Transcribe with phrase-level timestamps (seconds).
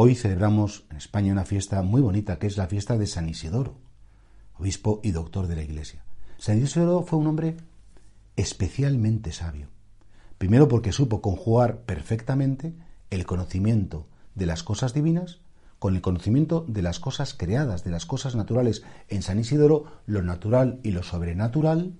[0.00, 3.74] Hoy celebramos en España una fiesta muy bonita que es la fiesta de San Isidoro,
[4.56, 6.04] obispo y doctor de la Iglesia.
[6.36, 7.56] San Isidoro fue un hombre
[8.36, 9.66] especialmente sabio.
[10.38, 12.76] Primero porque supo conjugar perfectamente
[13.10, 14.06] el conocimiento
[14.36, 15.40] de las cosas divinas
[15.80, 18.84] con el conocimiento de las cosas creadas, de las cosas naturales.
[19.08, 21.94] En San Isidoro lo natural y lo sobrenatural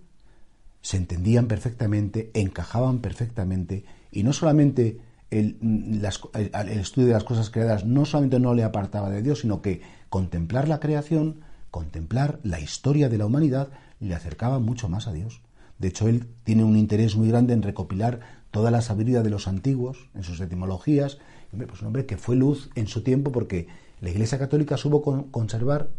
[0.82, 6.00] se entendían perfectamente, encajaban perfectamente y no solamente el,
[6.80, 10.68] estudio de las cosas creadas no solamente no le apartaba de Dios, sino que contemplar
[10.68, 13.68] la creación, contemplar la historia de la humanidad,
[14.00, 15.42] le acercaba mucho más a Dios.
[15.78, 19.46] De hecho, él tiene un interés muy grande en recopilar toda la sabiduría de los
[19.48, 21.18] antiguos, en sus etimologías.
[21.50, 23.68] Pues un hombre que fue luz en su tiempo porque
[24.00, 25.90] la Iglesia Católica supo con, conservar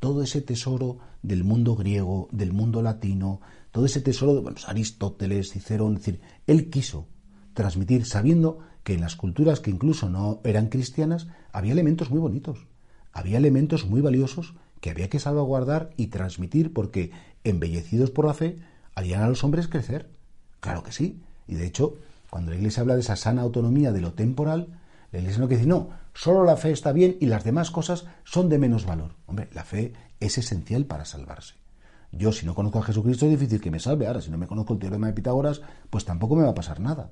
[0.00, 3.40] todo ese tesoro del mundo griego, del mundo latino,
[3.72, 5.94] todo ese tesoro de bueno, Aristóteles, Cicerón.
[5.94, 7.06] Es decir, él quiso
[7.54, 12.66] transmitir sabiendo que en las culturas que incluso no eran cristianas había elementos muy bonitos,
[13.12, 17.10] había elementos muy valiosos que había que salvaguardar y transmitir porque
[17.44, 18.58] embellecidos por la fe
[18.94, 20.10] harían a los hombres crecer.
[20.60, 21.22] Claro que sí.
[21.46, 21.96] Y de hecho,
[22.28, 24.68] cuando la Iglesia habla de esa sana autonomía de lo temporal,
[25.12, 28.06] la Iglesia no quiere decir, no, solo la fe está bien y las demás cosas
[28.24, 29.12] son de menos valor.
[29.26, 31.54] Hombre, la fe es esencial para salvarse.
[32.12, 34.06] Yo, si no conozco a Jesucristo, es difícil que me salve.
[34.06, 36.80] Ahora, si no me conozco el teorema de Pitágoras, pues tampoco me va a pasar
[36.80, 37.10] nada.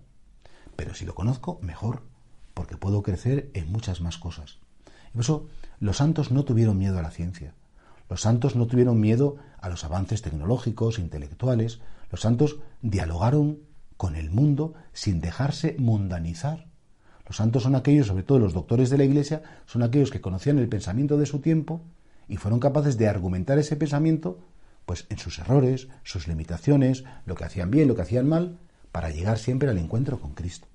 [0.76, 2.02] Pero si lo conozco, mejor,
[2.54, 4.58] porque puedo crecer en muchas más cosas.
[5.12, 5.48] Por eso
[5.80, 7.54] los santos no tuvieron miedo a la ciencia.
[8.08, 11.80] Los santos no tuvieron miedo a los avances tecnológicos, intelectuales.
[12.10, 13.60] Los santos dialogaron
[13.96, 16.66] con el mundo sin dejarse mundanizar.
[17.26, 20.58] Los santos son aquellos, sobre todo los doctores de la Iglesia, son aquellos que conocían
[20.58, 21.82] el pensamiento de su tiempo
[22.28, 24.40] y fueron capaces de argumentar ese pensamiento
[24.86, 28.58] pues en sus errores, sus limitaciones, lo que hacían bien, lo que hacían mal,
[28.92, 30.68] para llegar siempre al encuentro con Cristo.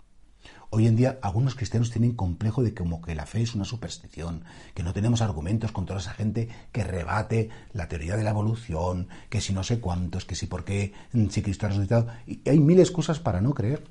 [0.70, 4.44] Hoy en día algunos cristianos tienen complejo de como que la fe es una superstición,
[4.74, 9.40] que no tenemos argumentos contra esa gente que rebate la teoría de la evolución, que
[9.40, 10.92] si no sé cuántos, que si por qué,
[11.30, 12.08] si Cristo ha resucitado.
[12.26, 13.86] Y hay mil excusas para no creer.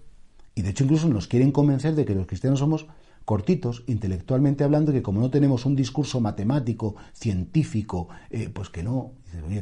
[0.54, 2.86] Y de hecho incluso nos quieren convencer de que los cristianos somos
[3.24, 9.12] cortitos, intelectualmente hablando, que como no tenemos un discurso matemático, científico, eh, pues que no,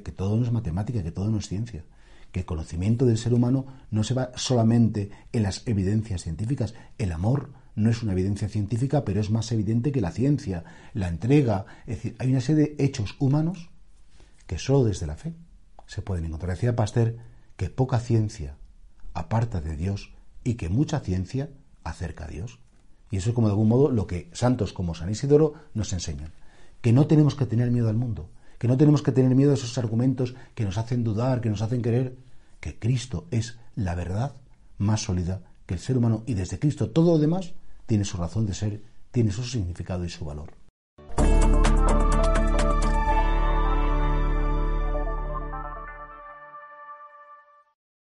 [0.05, 1.85] que todo no es matemática, que todo no es ciencia
[2.35, 6.75] que el conocimiento del ser humano no se va solamente en las evidencias científicas.
[6.99, 10.65] El amor no es una evidencia científica, pero es más evidente que la ciencia,
[10.95, 11.65] la entrega.
[11.87, 13.71] Es decir, hay una serie de hechos humanos
[14.49, 15.33] que solo desde la fe
[15.87, 16.57] se pueden encontrar.
[16.57, 17.19] Decía Pasteur
[17.57, 18.57] que poca ciencia
[19.13, 20.13] aparta de Dios
[20.43, 21.51] y que mucha ciencia
[21.85, 22.59] acerca a Dios.
[23.13, 26.33] Y eso es como de algún modo lo que santos como San Isidoro nos enseñan.
[26.81, 28.29] Que no tenemos que tener miedo al mundo,
[28.65, 31.61] que no tenemos que tener miedo a esos argumentos que nos hacen dudar, que nos
[31.61, 32.17] hacen querer,
[32.61, 34.37] que Cristo es la verdad
[34.79, 37.53] más sólida que el ser humano y desde Cristo todo lo demás
[37.85, 40.55] tiene su razón de ser, tiene su significado y su valor.